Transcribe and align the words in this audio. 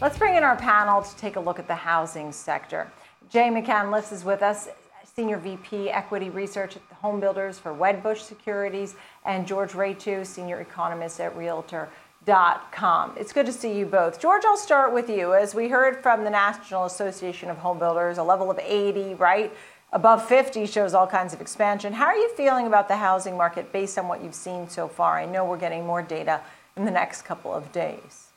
Let's 0.00 0.16
bring 0.16 0.34
in 0.34 0.42
our 0.42 0.56
panel 0.56 1.02
to 1.02 1.16
take 1.16 1.36
a 1.36 1.40
look 1.40 1.58
at 1.58 1.66
the 1.66 1.74
housing 1.74 2.32
sector. 2.32 2.90
Jay 3.28 3.50
McCanless 3.50 4.14
is 4.14 4.24
with 4.24 4.40
us, 4.40 4.70
Senior 5.04 5.36
VP 5.36 5.90
Equity 5.90 6.30
Research 6.30 6.74
at 6.74 6.88
the 6.88 6.94
Home 6.94 7.20
Builders 7.20 7.58
for 7.58 7.74
Wedbush 7.74 8.20
Securities, 8.20 8.94
and 9.26 9.46
George 9.46 9.72
Ratiu, 9.72 10.24
Senior 10.24 10.58
Economist 10.60 11.20
at 11.20 11.36
Realtor.com. 11.36 13.12
It's 13.18 13.34
good 13.34 13.44
to 13.44 13.52
see 13.52 13.76
you 13.76 13.84
both. 13.84 14.18
George, 14.18 14.42
I'll 14.46 14.56
start 14.56 14.94
with 14.94 15.10
you. 15.10 15.34
As 15.34 15.54
we 15.54 15.68
heard 15.68 16.02
from 16.02 16.24
the 16.24 16.30
National 16.30 16.86
Association 16.86 17.50
of 17.50 17.58
Home 17.58 17.78
Builders, 17.78 18.16
a 18.16 18.22
level 18.22 18.50
of 18.50 18.58
80, 18.58 19.16
right? 19.16 19.52
Above 19.92 20.26
50 20.26 20.64
shows 20.64 20.94
all 20.94 21.06
kinds 21.06 21.34
of 21.34 21.42
expansion. 21.42 21.92
How 21.92 22.06
are 22.06 22.16
you 22.16 22.34
feeling 22.36 22.66
about 22.66 22.88
the 22.88 22.96
housing 22.96 23.36
market 23.36 23.70
based 23.70 23.98
on 23.98 24.08
what 24.08 24.24
you've 24.24 24.34
seen 24.34 24.66
so 24.66 24.88
far? 24.88 25.18
I 25.18 25.26
know 25.26 25.44
we're 25.44 25.58
getting 25.58 25.84
more 25.84 26.00
data 26.00 26.40
in 26.74 26.86
the 26.86 26.90
next 26.90 27.20
couple 27.26 27.52
of 27.52 27.70
days. 27.70 28.29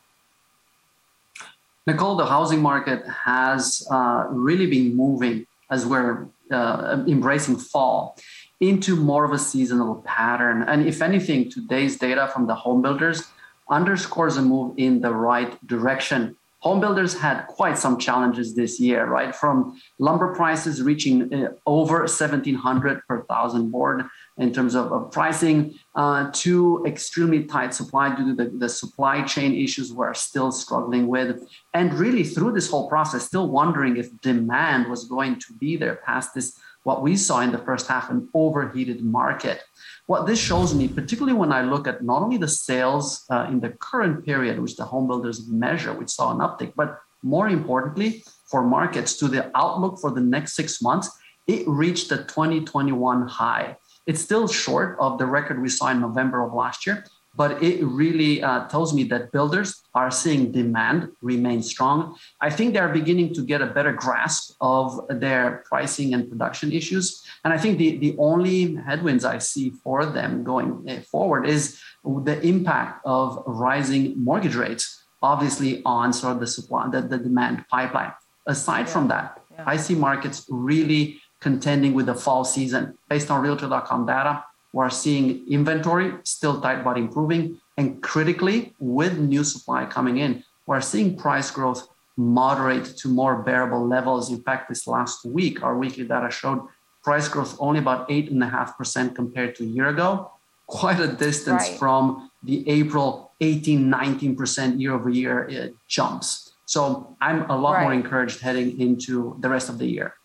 Nicole, 1.85 2.15
the 2.15 2.25
housing 2.25 2.61
market 2.61 3.05
has 3.07 3.85
uh, 3.91 4.25
really 4.29 4.67
been 4.67 4.95
moving 4.95 5.45
as 5.69 5.85
we're 5.85 6.27
uh, 6.49 7.03
embracing 7.07 7.57
fall 7.57 8.17
into 8.61 8.95
more 8.95 9.25
of 9.25 9.31
a 9.31 9.39
seasonal 9.39 9.95
pattern. 10.05 10.63
And 10.63 10.87
if 10.87 11.01
anything, 11.01 11.51
today's 11.51 11.97
data 11.97 12.29
from 12.33 12.47
the 12.47 12.55
home 12.55 12.81
builders 12.81 13.23
underscores 13.69 14.37
a 14.37 14.41
move 14.41 14.75
in 14.77 15.01
the 15.01 15.11
right 15.11 15.51
direction 15.67 16.37
home 16.63 16.79
builders 16.79 17.13
had 17.13 17.45
quite 17.47 17.77
some 17.77 17.97
challenges 17.99 18.55
this 18.55 18.79
year, 18.79 19.05
right? 19.05 19.35
From 19.35 19.77
lumber 19.99 20.33
prices 20.33 20.81
reaching 20.81 21.33
uh, 21.33 21.49
over 21.65 21.99
1700 21.99 23.01
per 23.05 23.25
thousand 23.25 23.69
board 23.69 24.05
in 24.37 24.53
terms 24.53 24.73
of, 24.73 24.93
of 24.93 25.11
pricing 25.11 25.77
uh, 25.95 26.31
to 26.31 26.81
extremely 26.85 27.43
tight 27.43 27.73
supply 27.73 28.15
due 28.15 28.27
to 28.27 28.33
the, 28.33 28.57
the 28.57 28.69
supply 28.69 29.21
chain 29.23 29.53
issues 29.53 29.91
we're 29.91 30.13
still 30.13 30.53
struggling 30.53 31.07
with. 31.07 31.45
And 31.73 31.93
really 31.95 32.23
through 32.23 32.53
this 32.53 32.71
whole 32.71 32.87
process, 32.87 33.25
still 33.25 33.49
wondering 33.49 33.97
if 33.97 34.21
demand 34.21 34.89
was 34.89 35.03
going 35.03 35.39
to 35.39 35.53
be 35.59 35.75
there 35.75 35.97
past 36.05 36.33
this, 36.33 36.57
what 36.83 37.01
we 37.01 37.15
saw 37.15 37.39
in 37.41 37.51
the 37.51 37.57
first 37.57 37.87
half, 37.87 38.09
an 38.09 38.29
overheated 38.33 39.03
market. 39.03 39.61
What 40.05 40.27
this 40.27 40.39
shows 40.39 40.75
me, 40.75 40.87
particularly 40.87 41.37
when 41.37 41.51
I 41.51 41.61
look 41.61 41.87
at 41.87 42.03
not 42.03 42.21
only 42.21 42.37
the 42.37 42.47
sales 42.47 43.25
uh, 43.29 43.47
in 43.49 43.59
the 43.61 43.69
current 43.69 44.25
period, 44.25 44.59
which 44.59 44.75
the 44.75 44.85
home 44.85 45.07
builders 45.07 45.47
measure, 45.47 45.93
which 45.93 46.09
saw 46.09 46.31
an 46.31 46.39
uptick, 46.39 46.73
but 46.75 46.99
more 47.23 47.47
importantly, 47.47 48.23
for 48.51 48.63
markets 48.63 49.15
to 49.17 49.27
the 49.27 49.49
outlook 49.57 49.99
for 49.99 50.11
the 50.11 50.21
next 50.21 50.53
six 50.53 50.81
months, 50.81 51.09
it 51.47 51.67
reached 51.67 52.09
the 52.09 52.17
2021 52.17 53.27
high. 53.27 53.77
It's 54.05 54.21
still 54.21 54.47
short 54.47 54.97
of 54.99 55.17
the 55.17 55.25
record 55.25 55.61
we 55.61 55.69
saw 55.69 55.87
in 55.89 56.01
November 56.01 56.45
of 56.45 56.53
last 56.53 56.85
year, 56.85 57.05
but 57.35 57.61
it 57.63 57.83
really 57.83 58.43
uh, 58.43 58.67
tells 58.67 58.93
me 58.93 59.03
that 59.05 59.31
builders 59.31 59.83
are 59.95 60.11
seeing 60.11 60.51
demand 60.51 61.11
remain 61.21 61.63
strong. 61.63 62.15
I 62.41 62.49
think 62.49 62.73
they're 62.73 62.89
beginning 62.89 63.33
to 63.35 63.43
get 63.43 63.61
a 63.61 63.67
better 63.67 63.91
grasp 63.91 64.55
of 64.61 65.01
their 65.09 65.63
pricing 65.67 66.13
and 66.13 66.29
production 66.29 66.71
issues. 66.71 67.23
And 67.43 67.53
I 67.53 67.57
think 67.57 67.77
the, 67.77 67.97
the 67.97 68.15
only 68.17 68.75
headwinds 68.75 69.25
I 69.25 69.39
see 69.39 69.71
for 69.83 70.05
them 70.05 70.43
going 70.43 70.83
eh, 70.87 71.01
forward 71.01 71.47
is 71.47 71.79
the 72.03 72.39
impact 72.41 73.01
of 73.05 73.41
rising 73.47 74.13
mortgage 74.23 74.55
rates, 74.55 75.03
obviously 75.21 75.81
on 75.85 76.13
sort 76.13 76.33
of 76.33 76.39
the 76.39 76.47
supply, 76.47 76.89
the, 76.89 77.01
the 77.01 77.17
demand 77.17 77.65
pipeline. 77.69 78.13
Aside 78.45 78.87
yeah. 78.87 78.93
from 78.93 79.07
that, 79.07 79.41
yeah. 79.51 79.63
I 79.65 79.77
see 79.77 79.95
markets 79.95 80.45
really 80.49 81.21
contending 81.39 81.93
with 81.93 82.05
the 82.05 82.15
fall 82.15 82.45
season. 82.45 82.97
Based 83.09 83.29
on 83.31 83.41
Realtor.com 83.41 84.05
data, 84.05 84.43
we're 84.73 84.89
seeing 84.89 85.47
inventory 85.47 86.13
still 86.23 86.59
tight 86.59 86.83
but 86.83 86.97
improving. 86.97 87.61
And 87.77 88.01
critically, 88.03 88.73
with 88.79 89.17
new 89.17 89.43
supply 89.43 89.85
coming 89.85 90.17
in, 90.17 90.43
we're 90.65 90.81
seeing 90.81 91.15
price 91.15 91.49
growth 91.51 91.87
moderate 92.17 92.85
to 92.97 93.07
more 93.07 93.41
bearable 93.41 93.87
levels. 93.87 94.29
In 94.29 94.41
fact, 94.41 94.69
this 94.69 94.85
last 94.87 95.25
week, 95.25 95.63
our 95.63 95.77
weekly 95.77 96.03
data 96.03 96.29
showed 96.29 96.67
price 97.03 97.27
growth 97.27 97.55
only 97.59 97.79
about 97.79 98.09
8.5% 98.09 99.15
compared 99.15 99.55
to 99.55 99.63
a 99.63 99.67
year 99.67 99.87
ago. 99.87 100.31
Quite 100.67 100.99
a 100.99 101.07
distance 101.07 101.69
right. 101.69 101.79
from 101.79 102.31
the 102.43 102.67
April 102.69 103.31
18, 103.41 103.91
19% 103.91 104.79
year 104.79 104.93
over 104.93 105.09
year 105.09 105.49
uh, 105.49 105.67
jumps. 105.87 106.53
So 106.65 107.15
I'm 107.19 107.49
a 107.49 107.57
lot 107.57 107.73
right. 107.73 107.83
more 107.83 107.93
encouraged 107.93 108.39
heading 108.39 108.79
into 108.79 109.35
the 109.39 109.49
rest 109.49 109.69
of 109.69 109.77
the 109.77 109.85
year. 109.85 110.15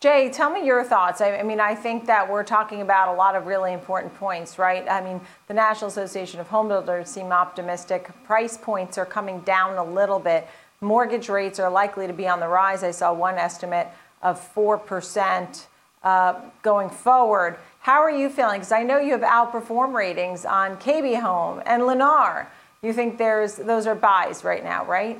Jay, 0.00 0.30
tell 0.30 0.48
me 0.48 0.64
your 0.64 0.84
thoughts. 0.84 1.20
I, 1.20 1.42
mean, 1.42 1.58
I 1.58 1.74
think 1.74 2.06
that 2.06 2.30
we're 2.30 2.44
talking 2.44 2.82
about 2.82 3.12
a 3.12 3.16
lot 3.16 3.34
of 3.34 3.46
really 3.46 3.72
important 3.72 4.14
points, 4.14 4.56
right? 4.56 4.88
I 4.88 5.02
mean, 5.02 5.20
the 5.48 5.54
National 5.54 5.88
Association 5.88 6.38
of 6.38 6.46
Home 6.48 6.68
Builders 6.68 7.08
seem 7.08 7.32
optimistic. 7.32 8.08
Price 8.22 8.56
points 8.56 8.96
are 8.96 9.04
coming 9.04 9.40
down 9.40 9.76
a 9.76 9.82
little 9.82 10.20
bit. 10.20 10.46
Mortgage 10.80 11.28
rates 11.28 11.58
are 11.58 11.68
likely 11.68 12.06
to 12.06 12.12
be 12.12 12.28
on 12.28 12.38
the 12.38 12.46
rise. 12.46 12.84
I 12.84 12.92
saw 12.92 13.12
one 13.12 13.38
estimate 13.38 13.88
of 14.22 14.38
4% 14.54 15.66
uh, 16.04 16.34
going 16.62 16.90
forward. 16.90 17.58
How 17.80 18.00
are 18.00 18.10
you 18.10 18.30
feeling? 18.30 18.60
Because 18.60 18.70
I 18.70 18.84
know 18.84 18.98
you 18.98 19.18
have 19.18 19.22
outperform 19.22 19.94
ratings 19.94 20.44
on 20.44 20.76
KB 20.76 21.20
Home 21.20 21.60
and 21.66 21.82
Lennar. 21.82 22.46
You 22.82 22.92
think 22.92 23.18
there's 23.18 23.56
those 23.56 23.88
are 23.88 23.96
buys 23.96 24.44
right 24.44 24.62
now, 24.62 24.84
right? 24.84 25.18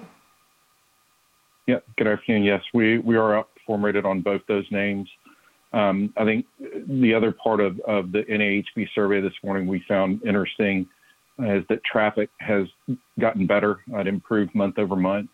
Yeah, 1.67 1.81
good 1.97 2.07
afternoon. 2.07 2.45
Yes, 2.45 2.63
we, 2.73 2.99
we 2.99 3.17
are 3.17 3.37
up 3.37 3.51
rated 3.77 4.07
on 4.07 4.23
both 4.23 4.43
those 4.49 4.65
names. 4.71 5.09
Um, 5.73 6.15
I 6.17 6.25
think 6.25 6.47
the 6.89 7.13
other 7.15 7.33
part 7.33 7.61
of, 7.61 7.79
of 7.81 8.13
the 8.13 8.23
NAHB 8.23 8.89
survey 8.95 9.21
this 9.21 9.35
morning 9.45 9.67
we 9.67 9.85
found 9.87 10.23
interesting 10.25 10.87
is 11.41 11.63
that 11.69 11.85
traffic 11.85 12.31
has 12.41 12.67
gotten 13.21 13.47
better. 13.47 13.81
It 13.89 14.07
improved 14.07 14.55
month 14.55 14.79
over 14.79 14.97
month. 14.97 15.29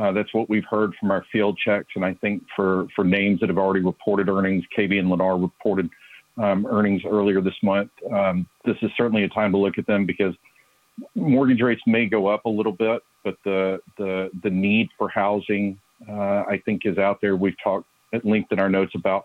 Uh, 0.00 0.10
that's 0.10 0.32
what 0.34 0.48
we've 0.48 0.64
heard 0.68 0.92
from 0.98 1.10
our 1.10 1.24
field 1.30 1.56
checks. 1.64 1.88
And 1.94 2.04
I 2.04 2.14
think 2.14 2.42
for, 2.56 2.86
for 2.96 3.04
names 3.04 3.40
that 3.40 3.48
have 3.48 3.58
already 3.58 3.84
reported 3.84 4.28
earnings, 4.28 4.64
KB 4.76 4.98
and 4.98 5.08
Lennar 5.08 5.40
reported 5.40 5.88
um, 6.36 6.66
earnings 6.66 7.02
earlier 7.08 7.40
this 7.40 7.54
month. 7.62 7.90
Um, 8.12 8.48
this 8.64 8.76
is 8.82 8.90
certainly 8.96 9.22
a 9.24 9.28
time 9.28 9.52
to 9.52 9.58
look 9.58 9.78
at 9.78 9.86
them 9.86 10.04
because 10.04 10.34
mortgage 11.14 11.60
rates 11.60 11.82
may 11.86 12.06
go 12.06 12.26
up 12.26 12.44
a 12.44 12.48
little 12.48 12.72
bit, 12.72 13.02
but 13.22 13.36
the 13.44 13.80
the 13.98 14.30
the 14.42 14.50
need 14.50 14.88
for 14.98 15.08
housing 15.08 15.78
uh, 16.08 16.44
I 16.48 16.60
think 16.64 16.82
is 16.84 16.98
out 16.98 17.20
there. 17.20 17.36
We've 17.36 17.56
talked 17.62 17.86
at 18.12 18.24
length 18.24 18.52
in 18.52 18.58
our 18.58 18.68
notes 18.68 18.92
about 18.94 19.24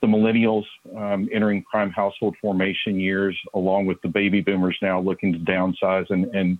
the 0.00 0.06
millennials 0.06 0.64
um, 0.96 1.28
entering 1.32 1.62
prime 1.64 1.90
household 1.90 2.36
formation 2.40 3.00
years, 3.00 3.38
along 3.54 3.86
with 3.86 4.00
the 4.02 4.08
baby 4.08 4.40
boomers 4.40 4.76
now 4.82 5.00
looking 5.00 5.32
to 5.32 5.38
downsize 5.38 6.08
and, 6.10 6.26
and 6.34 6.58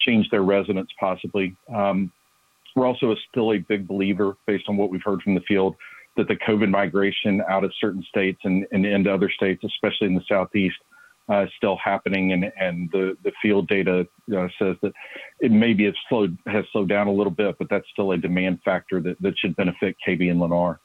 change 0.00 0.28
their 0.30 0.42
residence 0.42 0.90
possibly. 0.98 1.54
Um, 1.74 2.10
we're 2.74 2.86
also 2.86 3.14
still 3.30 3.52
a 3.52 3.58
big 3.58 3.86
believer, 3.86 4.36
based 4.46 4.64
on 4.68 4.76
what 4.76 4.90
we've 4.90 5.02
heard 5.02 5.22
from 5.22 5.34
the 5.34 5.40
field, 5.42 5.76
that 6.16 6.28
the 6.28 6.36
COVID 6.36 6.70
migration 6.70 7.42
out 7.48 7.64
of 7.64 7.72
certain 7.80 8.02
states 8.08 8.40
and, 8.44 8.66
and 8.72 8.86
into 8.86 9.12
other 9.12 9.30
states, 9.30 9.62
especially 9.64 10.06
in 10.06 10.14
the 10.14 10.24
Southeast, 10.28 10.76
uh, 11.28 11.46
still 11.56 11.76
happening, 11.76 12.32
and, 12.32 12.52
and 12.58 12.90
the, 12.92 13.16
the 13.24 13.32
field 13.42 13.68
data 13.68 14.06
uh, 14.36 14.48
says 14.58 14.76
that 14.82 14.92
it 15.40 15.50
maybe 15.50 15.84
has 15.84 15.94
slowed 16.08 16.36
has 16.46 16.64
slowed 16.72 16.88
down 16.88 17.08
a 17.08 17.12
little 17.12 17.32
bit, 17.32 17.56
but 17.58 17.68
that's 17.68 17.86
still 17.92 18.12
a 18.12 18.16
demand 18.16 18.60
factor 18.64 19.00
that, 19.00 19.20
that 19.20 19.34
should 19.38 19.56
benefit 19.56 19.96
KB 20.06 20.30
and 20.30 20.40
Lennar. 20.40 20.78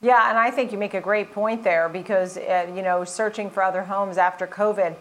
Yeah, 0.00 0.28
and 0.28 0.36
I 0.36 0.50
think 0.50 0.72
you 0.72 0.78
make 0.78 0.94
a 0.94 1.00
great 1.00 1.30
point 1.30 1.62
there 1.62 1.88
because 1.88 2.36
uh, 2.36 2.70
you 2.74 2.82
know 2.82 3.04
searching 3.04 3.48
for 3.48 3.62
other 3.62 3.84
homes 3.84 4.18
after 4.18 4.46
COVID 4.46 4.96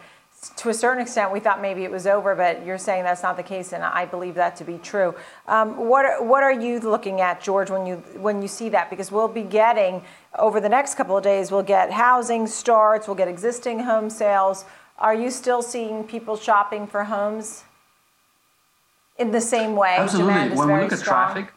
to 0.57 0.69
a 0.69 0.73
certain 0.73 1.01
extent, 1.01 1.31
we 1.31 1.39
thought 1.39 1.61
maybe 1.61 1.83
it 1.83 1.91
was 1.91 2.07
over, 2.07 2.35
but 2.35 2.65
you're 2.65 2.79
saying 2.79 3.03
that's 3.03 3.21
not 3.21 3.37
the 3.37 3.43
case, 3.43 3.73
and 3.73 3.83
I 3.83 4.05
believe 4.05 4.33
that 4.35 4.55
to 4.55 4.63
be 4.63 4.79
true. 4.79 5.13
Um, 5.47 5.87
what 5.87 6.25
what 6.25 6.41
are 6.41 6.51
you 6.51 6.79
looking 6.79 7.21
at, 7.21 7.41
George, 7.41 7.69
when 7.69 7.85
you 7.85 7.97
when 8.17 8.41
you 8.41 8.47
see 8.47 8.69
that? 8.69 8.89
Because 8.89 9.11
we'll 9.11 9.27
be 9.27 9.43
getting 9.43 10.01
over 10.39 10.59
the 10.59 10.69
next 10.69 10.95
couple 10.95 11.15
of 11.15 11.23
days, 11.23 11.51
we'll 11.51 11.61
get 11.61 11.91
housing 11.91 12.47
starts, 12.47 13.07
we'll 13.07 13.15
get 13.15 13.27
existing 13.27 13.81
home 13.81 14.09
sales. 14.09 14.65
Are 14.97 15.13
you 15.13 15.29
still 15.29 15.61
seeing 15.61 16.03
people 16.03 16.35
shopping 16.35 16.87
for 16.87 17.03
homes 17.03 17.63
in 19.17 19.31
the 19.31 19.41
same 19.41 19.75
way? 19.75 19.95
Absolutely. 19.99 20.57
when 20.57 20.67
we 20.67 20.81
look 20.81 20.91
at 20.91 20.99
strong. 20.99 21.33
traffic, 21.33 21.53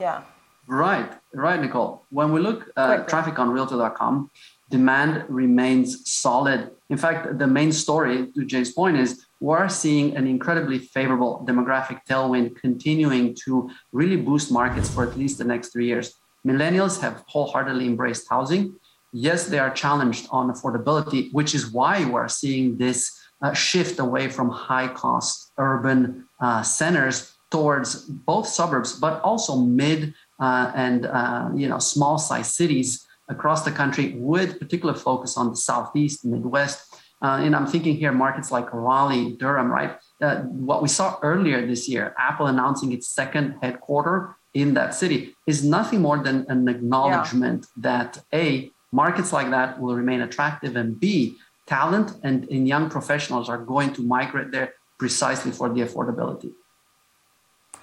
yeah. 0.00 0.22
Right, 0.66 1.10
right, 1.32 1.58
Nicole. 1.58 2.04
When 2.10 2.32
we 2.32 2.40
look 2.40 2.68
at 2.76 3.00
uh, 3.00 3.04
traffic 3.04 3.38
on 3.38 3.50
Realtor.com, 3.50 4.30
demand 4.70 5.24
remains 5.28 6.10
solid. 6.10 6.70
In 6.90 6.96
fact, 6.96 7.38
the 7.38 7.46
main 7.46 7.72
story, 7.72 8.30
to 8.32 8.44
Jay's 8.44 8.72
point, 8.72 8.96
is 8.96 9.26
we're 9.40 9.68
seeing 9.68 10.16
an 10.16 10.26
incredibly 10.26 10.78
favorable 10.78 11.44
demographic 11.46 12.00
tailwind 12.08 12.56
continuing 12.56 13.36
to 13.44 13.70
really 13.92 14.16
boost 14.16 14.50
markets 14.50 14.90
for 14.90 15.04
at 15.08 15.16
least 15.16 15.38
the 15.38 15.44
next 15.44 15.68
three 15.72 15.86
years. 15.86 16.14
Millennials 16.46 17.00
have 17.00 17.24
wholeheartedly 17.26 17.86
embraced 17.86 18.26
housing. 18.28 18.74
Yes, 19.12 19.46
they 19.46 19.58
are 19.58 19.70
challenged 19.70 20.28
on 20.30 20.52
affordability, 20.52 21.32
which 21.32 21.54
is 21.54 21.72
why 21.72 22.04
we're 22.04 22.28
seeing 22.28 22.76
this 22.76 23.18
uh, 23.40 23.52
shift 23.52 23.98
away 23.98 24.28
from 24.28 24.50
high 24.50 24.88
cost 24.88 25.52
urban 25.58 26.26
uh, 26.40 26.62
centers 26.62 27.36
towards 27.50 28.02
both 28.04 28.46
suburbs, 28.46 28.98
but 28.98 29.20
also 29.22 29.56
mid 29.56 30.14
uh, 30.40 30.72
and 30.74 31.06
uh, 31.06 31.48
you 31.54 31.68
know 31.68 31.78
small 31.78 32.18
size 32.18 32.52
cities 32.54 33.06
across 33.28 33.64
the 33.64 33.70
country 33.70 34.14
with 34.16 34.58
particular 34.58 34.94
focus 34.94 35.36
on 35.36 35.50
the 35.50 35.56
Southeast, 35.56 36.24
Midwest. 36.24 36.94
Uh, 37.20 37.40
and 37.42 37.54
I'm 37.56 37.66
thinking 37.66 37.96
here 37.96 38.12
markets 38.12 38.50
like 38.50 38.72
Raleigh, 38.72 39.36
Durham, 39.36 39.70
right? 39.70 39.98
uh, 40.20 40.36
what 40.42 40.82
we 40.82 40.88
saw 40.88 41.18
earlier 41.22 41.66
this 41.66 41.88
year, 41.88 42.14
Apple 42.18 42.46
announcing 42.46 42.92
its 42.92 43.08
second 43.08 43.56
headquarter 43.62 44.36
in 44.54 44.74
that 44.74 44.94
city, 44.94 45.34
is 45.46 45.64
nothing 45.64 46.02
more 46.02 46.18
than 46.18 46.44
an 46.48 46.68
acknowledgement 46.68 47.66
yeah. 47.76 47.82
that 47.82 48.18
A, 48.32 48.70
markets 48.90 49.32
like 49.32 49.50
that 49.50 49.80
will 49.80 49.94
remain 49.94 50.22
attractive, 50.22 50.76
and 50.76 50.98
B, 50.98 51.36
talent 51.66 52.12
and, 52.24 52.48
and 52.50 52.66
young 52.66 52.88
professionals 52.88 53.48
are 53.48 53.58
going 53.58 53.92
to 53.92 54.02
migrate 54.02 54.50
there 54.50 54.74
precisely 54.98 55.52
for 55.52 55.68
the 55.68 55.82
affordability. 55.82 56.52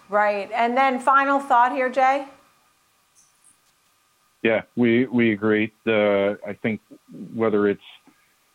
Right. 0.09 0.51
And 0.51 0.75
then 0.75 0.99
final 0.99 1.39
thought 1.39 1.71
here, 1.71 1.89
Jay? 1.89 2.27
Yeah, 4.45 4.61
we, 4.75 5.07
we 5.07 5.33
agree. 5.33 5.73
The 5.85 6.37
I 6.47 6.53
think 6.53 6.79
whether 7.33 7.67
it's 7.67 7.81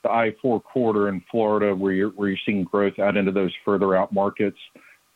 the 0.04 0.08
I-4 0.08 0.62
corridor 0.62 1.08
in 1.08 1.20
Florida 1.28 1.74
where 1.74 1.92
you're, 1.92 2.10
where 2.10 2.28
you're 2.28 2.38
seeing 2.46 2.62
growth 2.62 3.00
out 3.00 3.16
into 3.16 3.32
those 3.32 3.52
further 3.64 3.96
out 3.96 4.12
markets, 4.12 4.56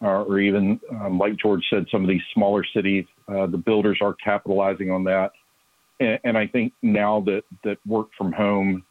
uh, 0.02 0.24
or 0.24 0.40
even, 0.40 0.80
um, 1.00 1.16
like 1.16 1.36
George 1.36 1.62
said, 1.70 1.86
some 1.92 2.02
of 2.02 2.08
these 2.08 2.20
smaller 2.34 2.64
cities, 2.74 3.04
uh, 3.28 3.46
the 3.46 3.56
builders 3.56 3.98
are 4.02 4.14
capitalizing 4.14 4.90
on 4.90 5.04
that. 5.04 5.30
And, 6.00 6.18
and, 6.24 6.36
I 6.36 6.48
think 6.48 6.72
now 6.82 7.20
that, 7.20 7.42
that 7.62 7.78
work 7.86 8.08
from 8.18 8.32
home 8.32 8.82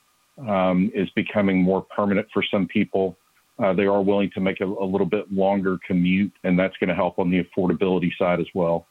um, 0.47 0.89
is 0.95 1.09
becoming 1.17 1.61
more 1.61 1.85
permanent 1.93 2.27
for 2.33 2.45
some 2.49 2.65
people, 2.65 3.17
uh, 3.61 3.73
they 3.73 3.87
are 3.87 4.01
willing 4.01 4.31
to 4.35 4.39
make 4.39 4.61
a, 4.61 4.65
a 4.65 4.87
little 4.87 5.05
bit 5.05 5.29
longer 5.33 5.77
commute, 5.85 6.31
and 6.45 6.57
that's 6.57 6.77
going 6.77 6.87
to 6.87 6.95
help 6.95 7.19
on 7.19 7.29
the 7.29 7.43
affordability 7.43 8.11
side 8.17 8.39
as 8.39 8.47
well. 8.55 8.87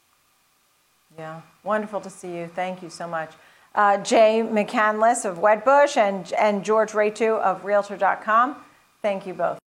Yeah, 1.17 1.41
wonderful 1.63 2.01
to 2.01 2.09
see 2.09 2.35
you. 2.37 2.47
Thank 2.47 2.81
you 2.81 2.89
so 2.89 3.07
much. 3.07 3.31
Uh, 3.75 3.97
Jay 3.97 4.43
McCandless 4.43 5.25
of 5.25 5.39
Wedbush 5.39 5.97
and, 5.97 6.31
and 6.33 6.63
George 6.63 6.91
Ratiu 6.91 7.39
of 7.39 7.65
Realtor.com. 7.65 8.55
Thank 9.01 9.25
you 9.25 9.33
both. 9.33 9.62